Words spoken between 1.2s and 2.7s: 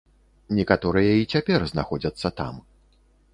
і цяпер знаходзяцца там.